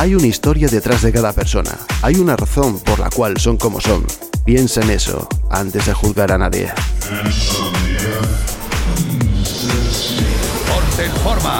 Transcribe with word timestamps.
Hay 0.00 0.14
una 0.14 0.28
historia 0.28 0.66
detrás 0.66 1.02
de 1.02 1.12
cada 1.12 1.30
persona. 1.34 1.72
Hay 2.00 2.14
una 2.16 2.34
razón 2.34 2.78
por 2.78 2.98
la 2.98 3.10
cual 3.10 3.38
son 3.38 3.58
como 3.58 3.82
son. 3.82 4.06
Piensa 4.46 4.80
en 4.80 4.88
eso 4.88 5.28
antes 5.50 5.84
de 5.84 5.92
juzgar 5.92 6.32
a 6.32 6.38
nadie. 6.38 6.72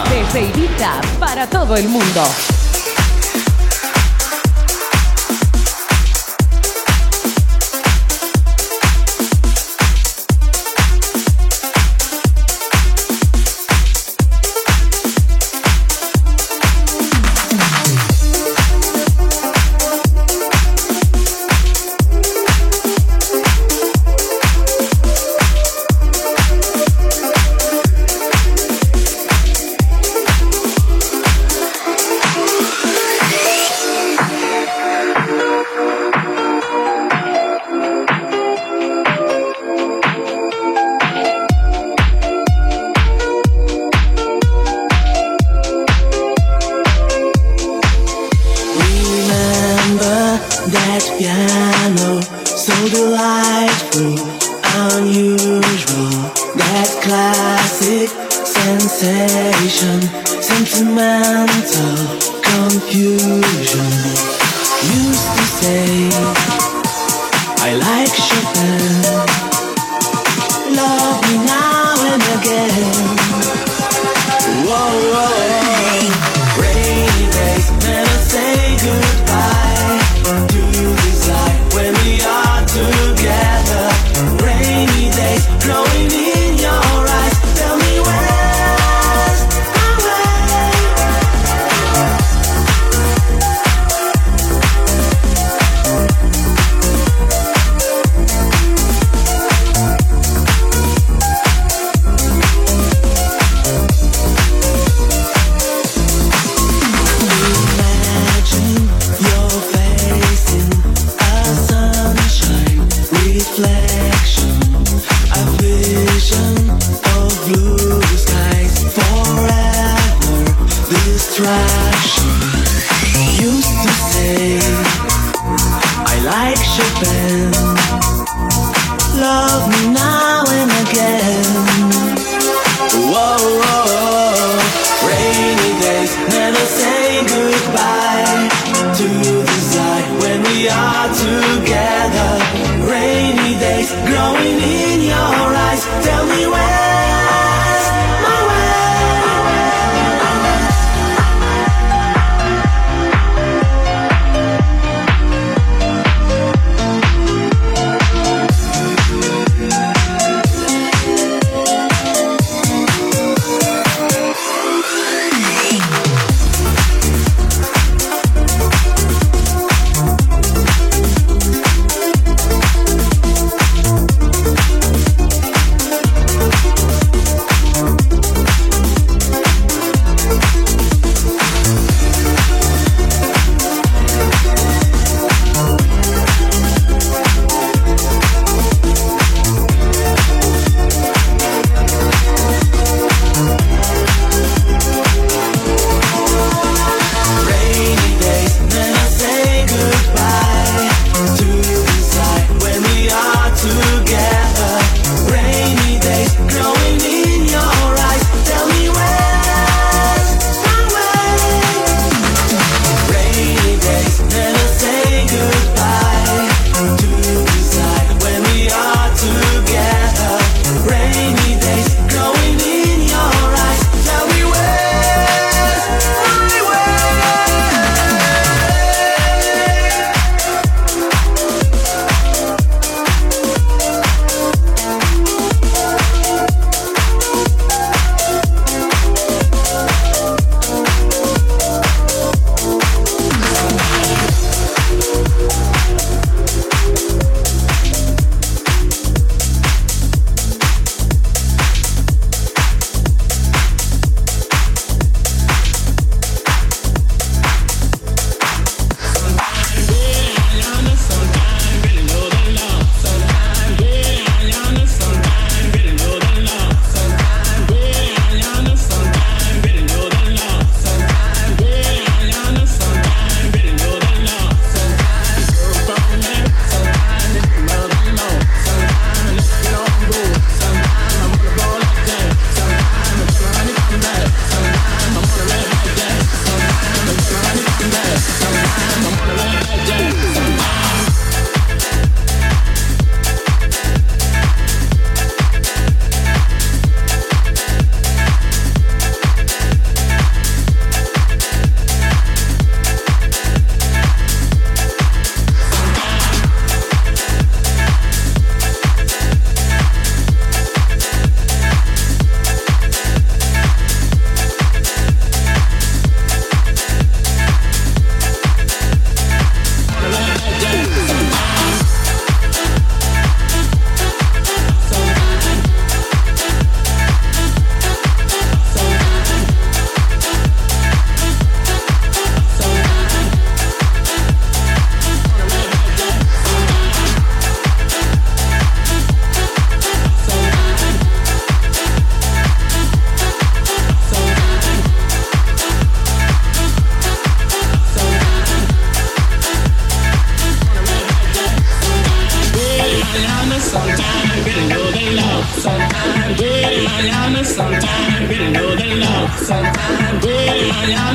Desde 0.09 0.41
Ibiza 0.41 1.01
para 1.19 1.47
todo 1.47 1.75
el 1.75 1.87
mundo. 1.87 2.23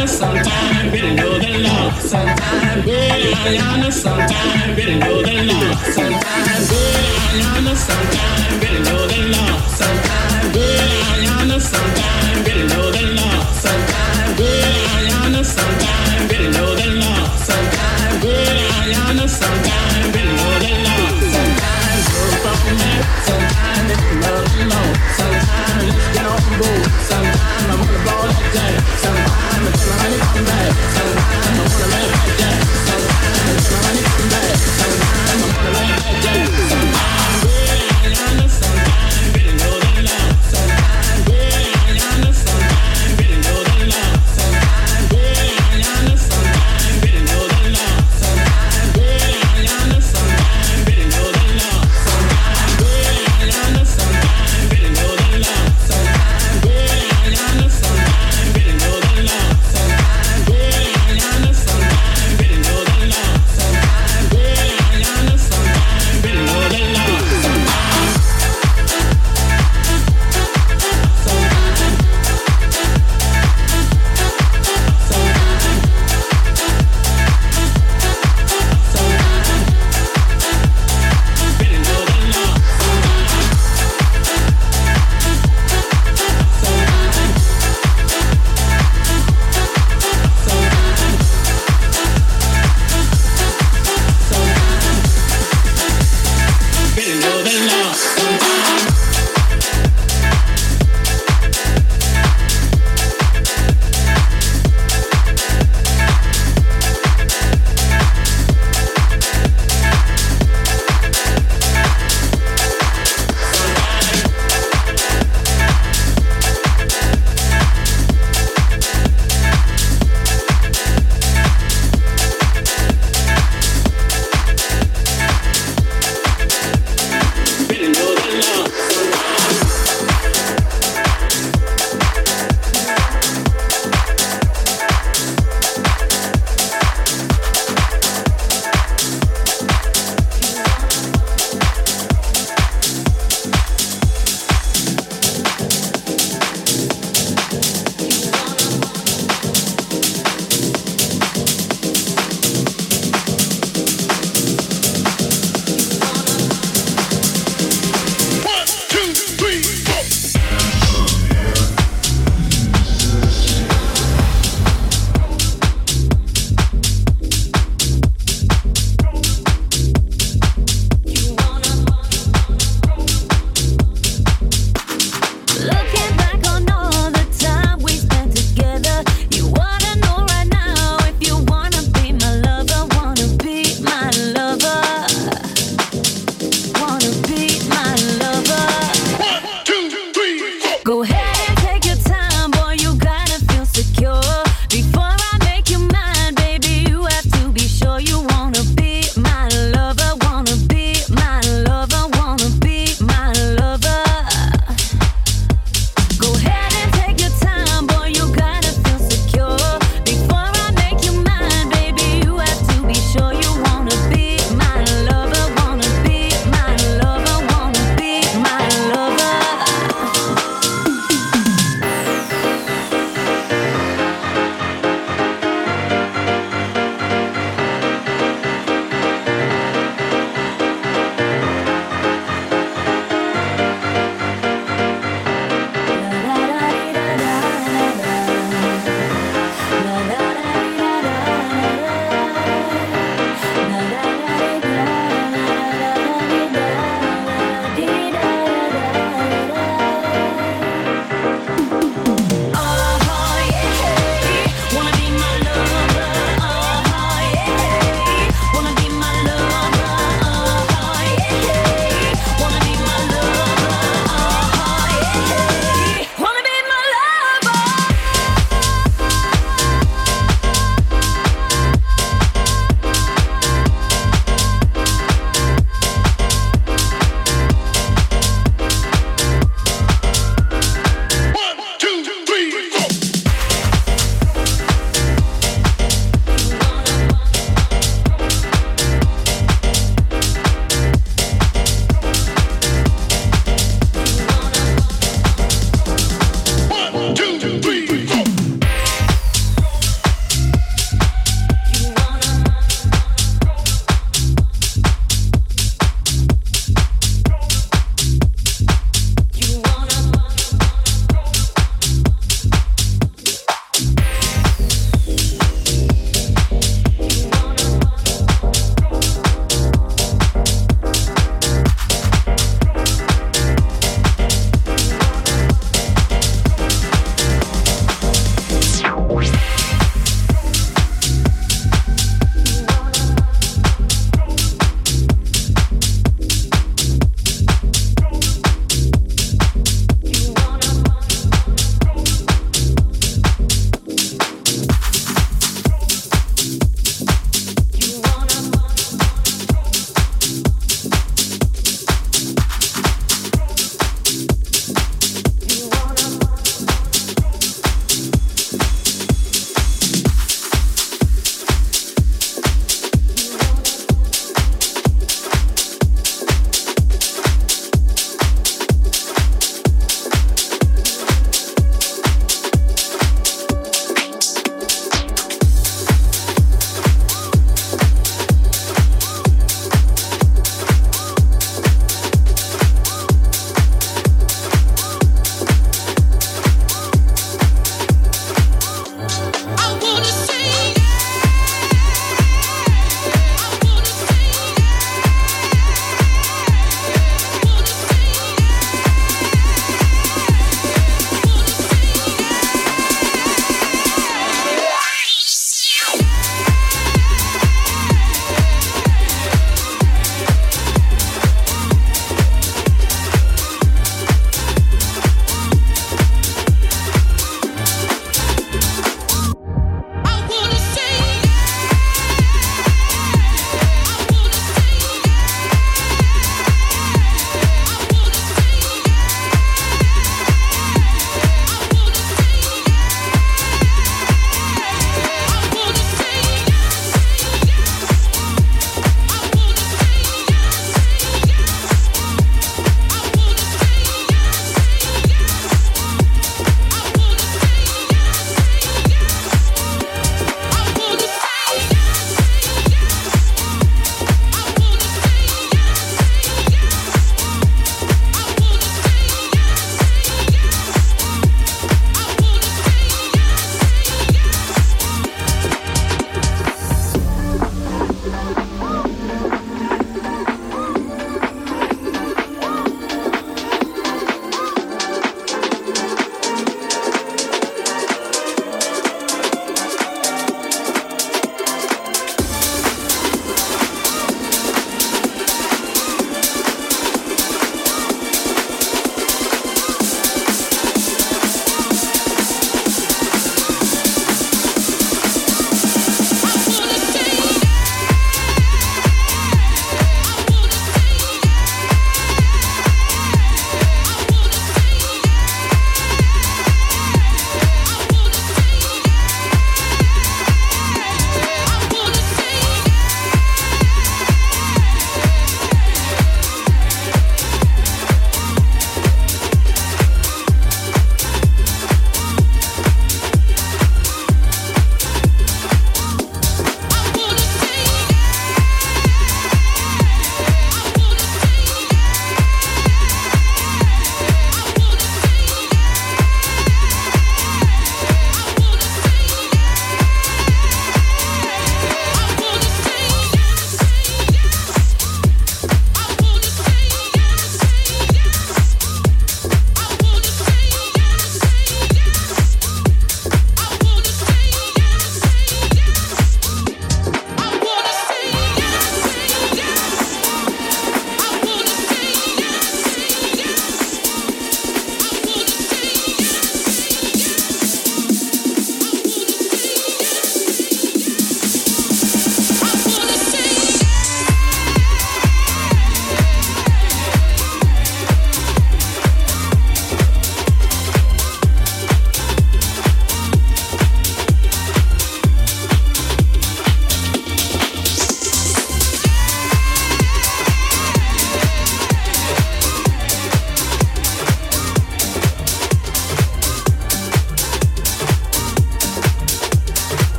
yana 0.00 0.08
sometime 0.08 0.90
better 0.90 1.14
know 1.14 1.38
the 1.38 1.58
law. 1.58 1.90
Sometime 1.98 2.82
good 2.82 3.36
yana 3.58 3.92
sometime 3.92 4.74
better 4.76 4.96
know 4.98 5.22
the 5.22 5.42
law. 5.44 5.74
Sometimes 5.92 6.70
good 6.70 7.40
yana 7.40 7.74
sometime 7.76 8.60
know 8.82 9.06
the 9.08 9.20
law. 9.32 9.60
Sometime 9.68 10.52
good 10.52 11.24
yana 11.24 11.60
sometime 11.60 12.44
better 12.44 12.66
know 12.68 12.89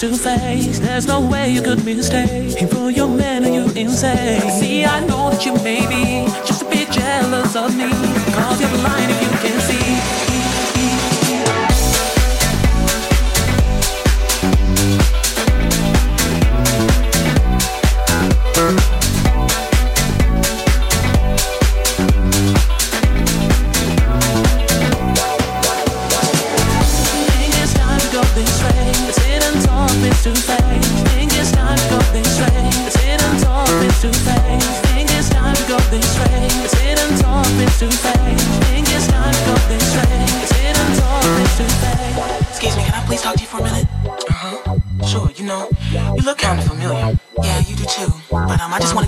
to 0.00 0.14
say. 0.14 0.63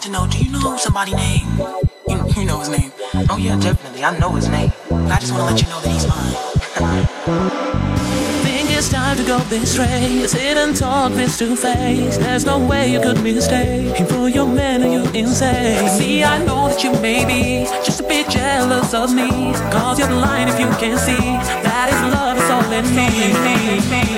I 0.06 0.08
know 0.08 0.76
somebody's 0.76 1.16
name? 1.16 1.42
You 2.36 2.44
know 2.44 2.60
his 2.60 2.68
name. 2.68 2.92
Oh 3.28 3.36
yeah, 3.38 3.58
definitely. 3.58 4.04
I 4.04 4.16
know 4.20 4.30
his 4.30 4.48
name. 4.48 4.70
I 4.92 5.18
just 5.18 5.32
wanna 5.32 5.46
let 5.46 5.60
you 5.60 5.66
know 5.66 5.80
that 5.80 5.90
he's 5.90 6.06
mine. 6.06 7.06
Think 8.44 8.70
it's 8.70 8.88
time 8.88 9.16
to 9.16 9.24
go 9.24 9.38
this 9.50 9.76
way. 9.76 10.24
Sit 10.28 10.56
and 10.56 10.76
talk 10.76 11.10
face 11.10 11.38
to 11.38 11.56
face. 11.56 12.18
There's 12.18 12.46
no 12.46 12.64
way 12.64 12.92
you 12.92 13.00
could 13.00 13.20
mistake 13.20 13.96
him 13.96 14.06
for 14.06 14.28
your 14.28 14.46
man 14.46 14.84
and 14.84 14.92
you 14.92 15.20
insane. 15.20 15.88
See, 15.88 16.22
I 16.22 16.38
know 16.44 16.68
that 16.68 16.84
you 16.84 16.92
may 17.00 17.24
be 17.24 17.64
just 17.84 17.98
a 17.98 18.04
bit 18.04 18.30
jealous 18.30 18.94
of 18.94 19.12
me. 19.12 19.28
Cause 19.72 19.98
you're 19.98 20.06
blind 20.06 20.50
if 20.50 20.60
you 20.60 20.68
can't 20.78 21.00
see 21.00 21.16
that 21.66 21.88
his 21.90 22.00
love 22.14 22.38
is 22.38 22.48
all 22.48 22.70
in 22.70 22.86
me. 22.94 24.16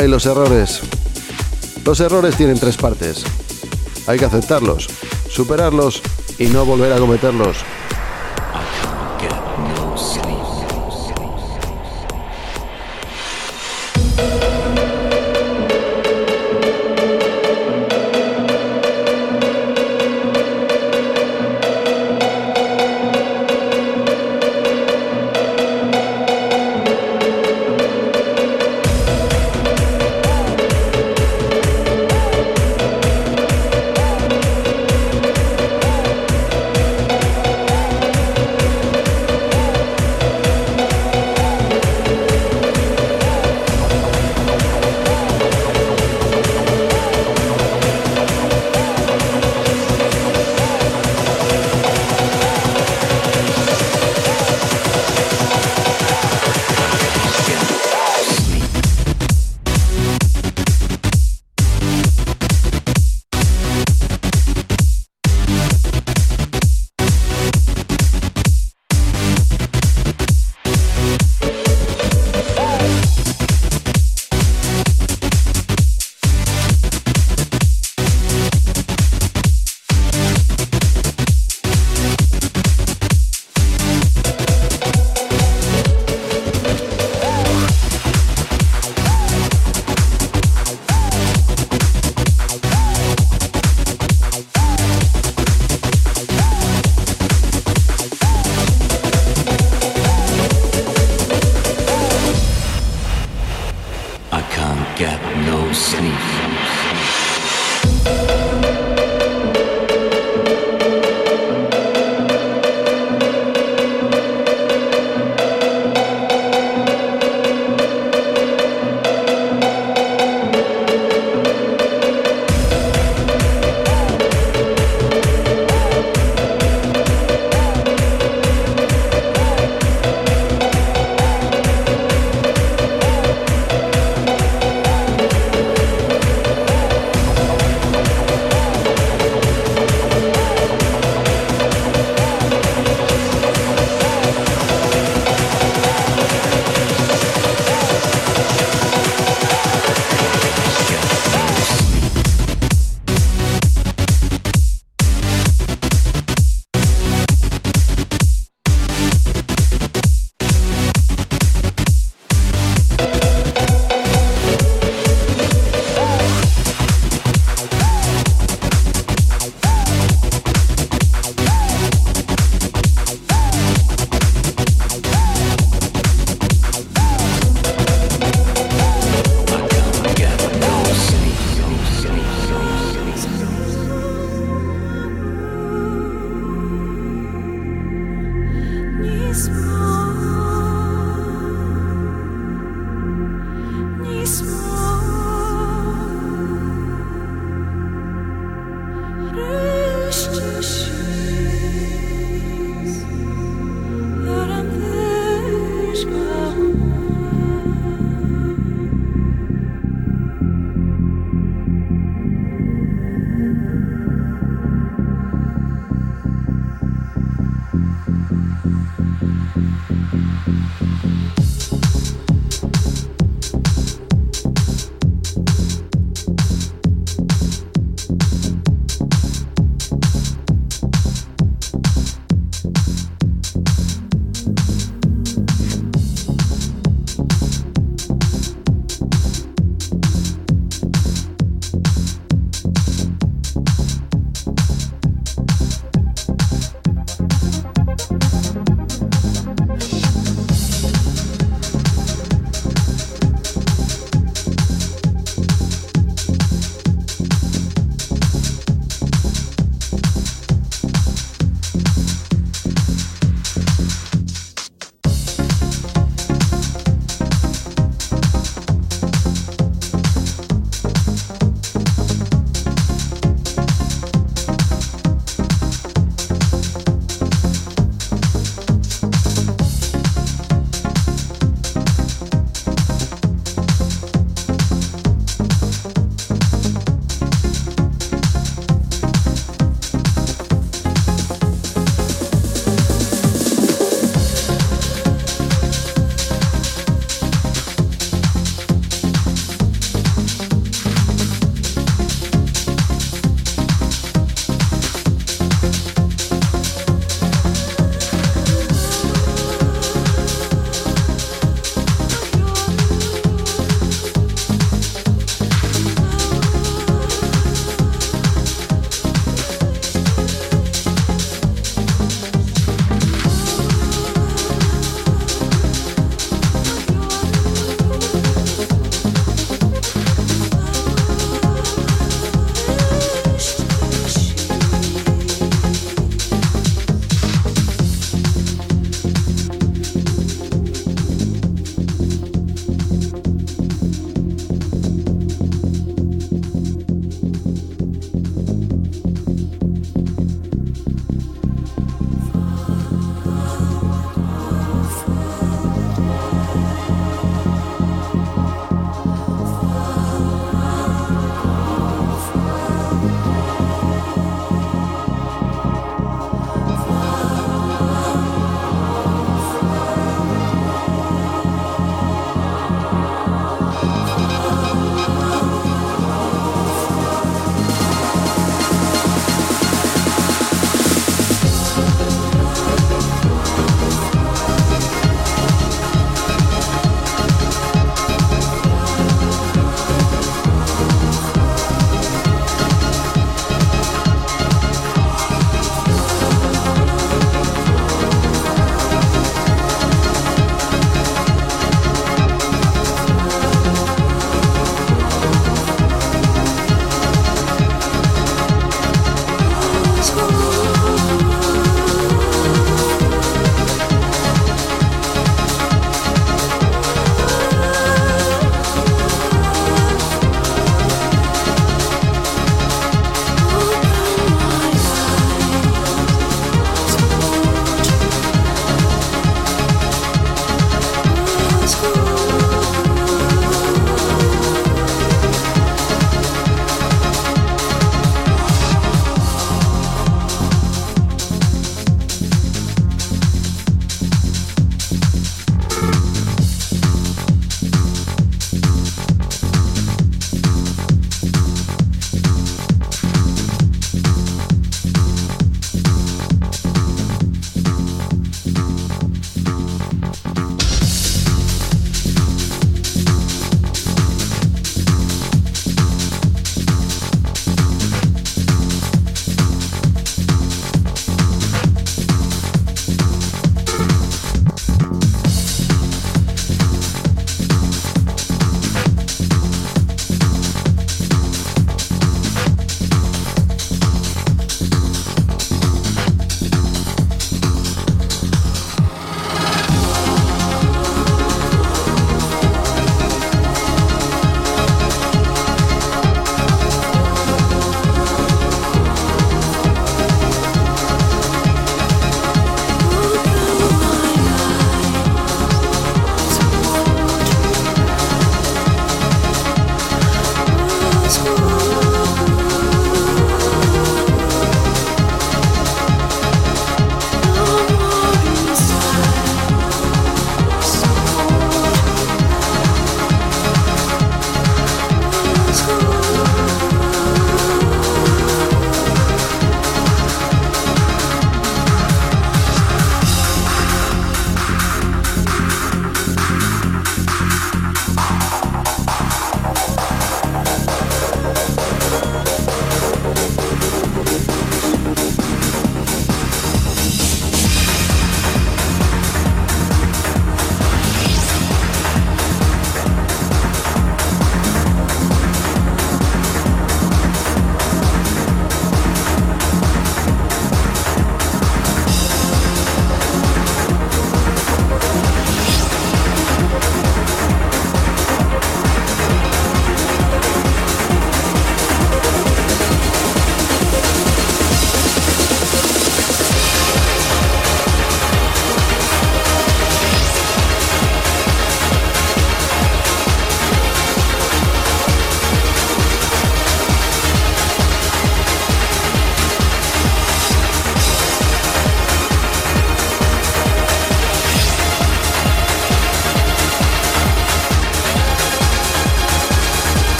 Ay, 0.00 0.08
los 0.08 0.24
errores. 0.24 0.80
Los 1.84 2.00
errores 2.00 2.34
tienen 2.34 2.58
tres 2.58 2.78
partes. 2.78 3.22
Hay 4.06 4.18
que 4.18 4.24
aceptarlos, 4.24 4.88
superarlos 5.28 6.00
y 6.38 6.46
no 6.46 6.64
volver 6.64 6.94
a 6.94 6.96
cometerlos. 6.96 7.58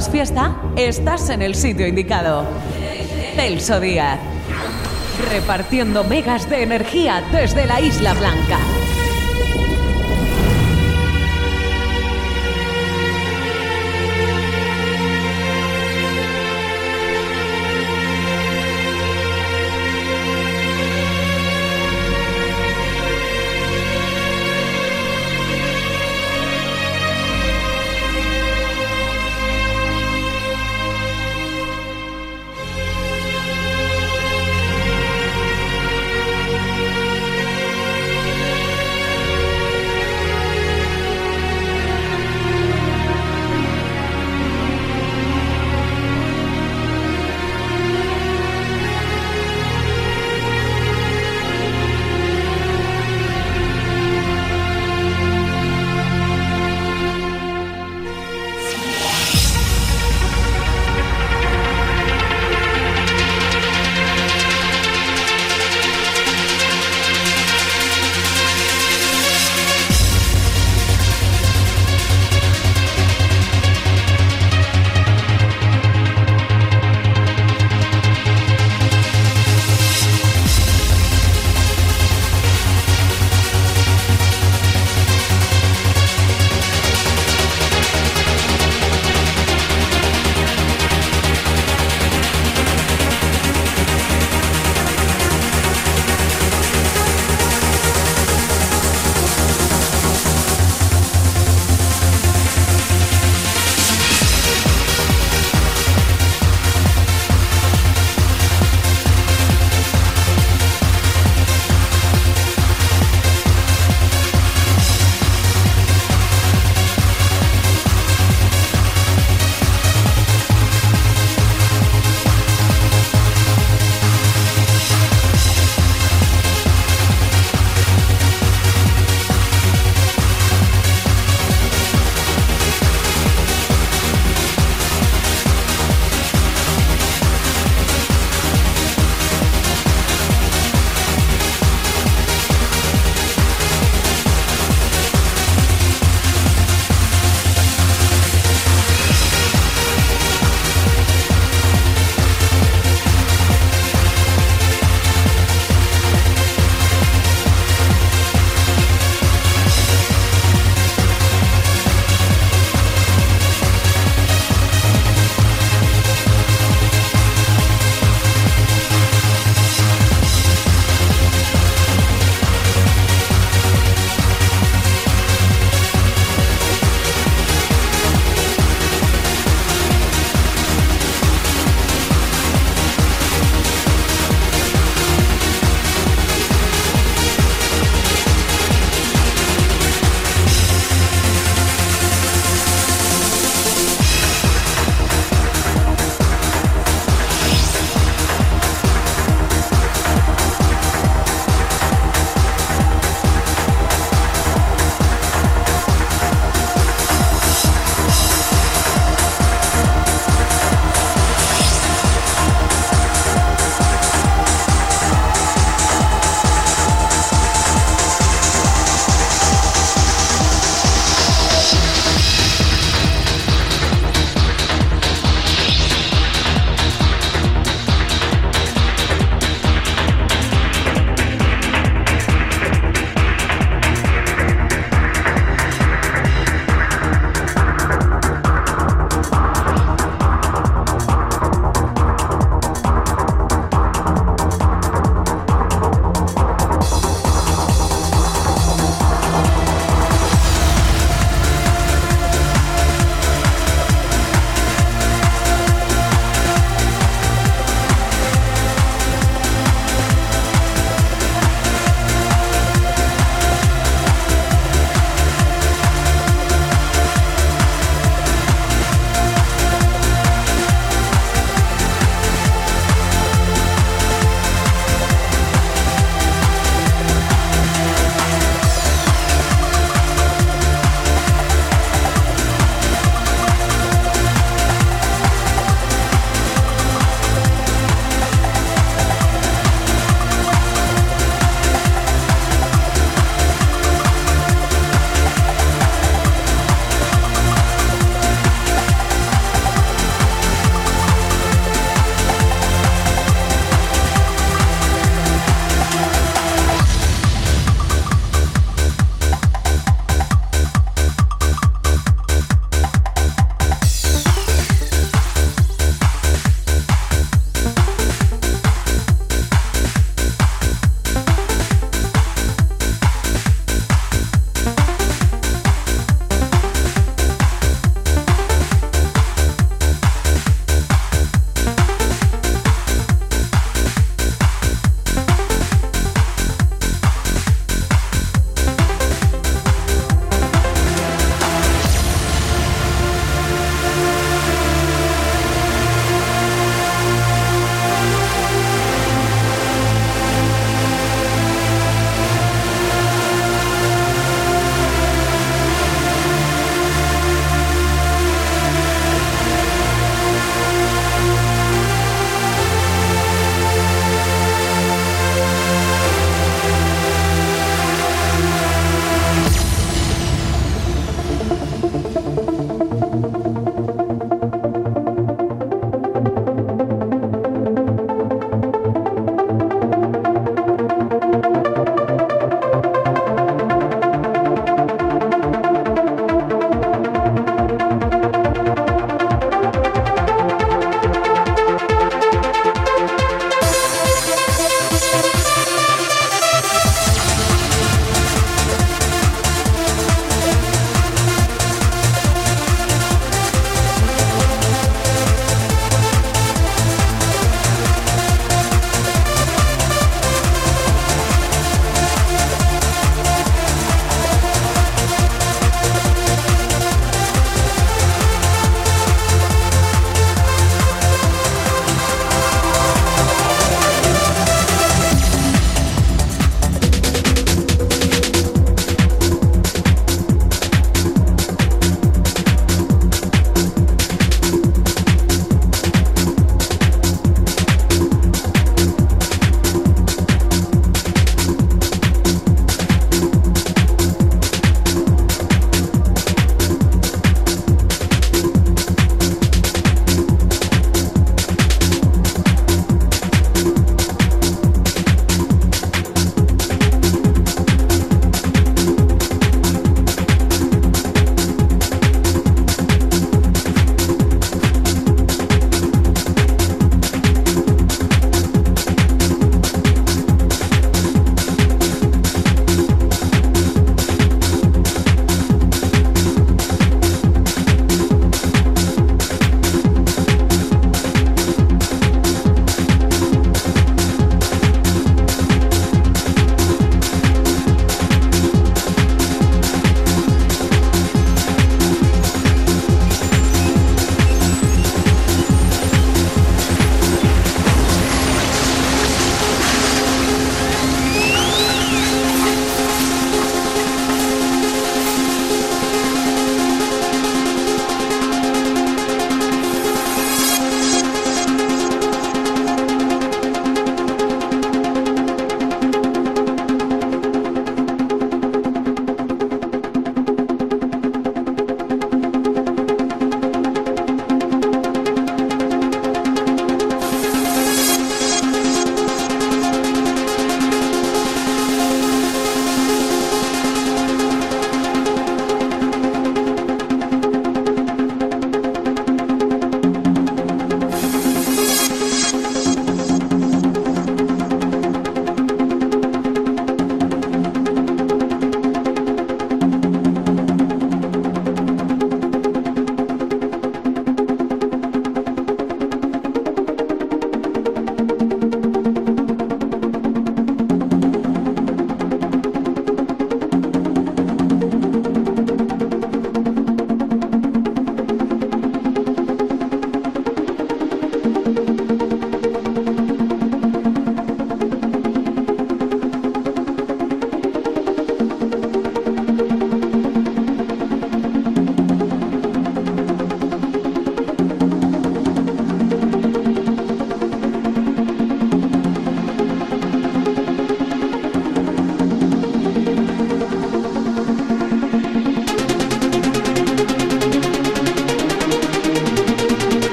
¿Buscabas 0.00 0.12
fiesta? 0.18 0.56
Estás 0.76 1.28
en 1.28 1.42
el 1.42 1.54
sitio 1.54 1.86
indicado. 1.86 2.46
Celso 3.36 3.80
Díaz. 3.80 4.18
Repartiendo 5.30 6.04
megas 6.04 6.48
de 6.48 6.62
energía 6.62 7.22
desde 7.30 7.66
la 7.66 7.82
Isla 7.82 8.14
Blanca. 8.14 8.79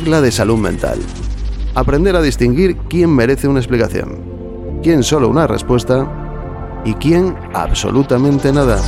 Regla 0.00 0.22
de 0.22 0.32
salud 0.32 0.56
mental. 0.56 0.98
Aprender 1.74 2.16
a 2.16 2.22
distinguir 2.22 2.74
quién 2.88 3.14
merece 3.14 3.48
una 3.48 3.60
explicación, 3.60 4.80
quién 4.82 5.02
solo 5.02 5.28
una 5.28 5.46
respuesta 5.46 6.80
y 6.86 6.94
quién 6.94 7.36
absolutamente 7.52 8.50
nada. 8.50 8.80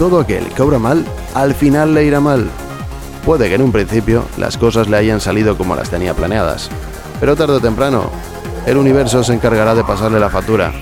Todo 0.00 0.18
aquel 0.18 0.46
que 0.54 0.62
obra 0.62 0.78
mal, 0.78 1.04
al 1.34 1.54
final 1.54 1.92
le 1.92 2.04
irá 2.06 2.20
mal. 2.20 2.48
Puede 3.26 3.50
que 3.50 3.56
en 3.56 3.60
un 3.60 3.70
principio 3.70 4.24
las 4.38 4.56
cosas 4.56 4.88
le 4.88 4.96
hayan 4.96 5.20
salido 5.20 5.58
como 5.58 5.76
las 5.76 5.90
tenía 5.90 6.14
planeadas, 6.14 6.70
pero 7.20 7.36
tarde 7.36 7.56
o 7.56 7.60
temprano, 7.60 8.10
el 8.64 8.78
universo 8.78 9.22
se 9.22 9.34
encargará 9.34 9.74
de 9.74 9.84
pasarle 9.84 10.18
la 10.18 10.30
factura. 10.30 10.72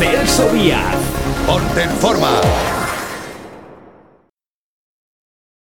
Celso 0.00 0.52
Díaz. 0.52 0.96
Ponte 1.46 1.88
forma. 2.00 2.21